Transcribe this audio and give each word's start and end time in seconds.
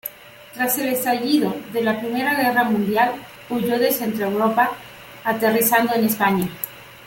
Tras 0.55 0.79
el 0.79 0.89
estallido 0.89 1.55
de 1.73 1.83
la 1.83 1.99
Primera 1.99 2.33
Guerra 2.33 2.63
Mundial, 2.63 3.13
huyó 3.51 3.77
de 3.77 3.91
Centroeuropa, 3.91 4.71
aterrizando 5.23 5.93
en 5.93 6.05
España. 6.05 6.49